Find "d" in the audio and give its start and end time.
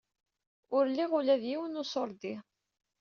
1.41-1.43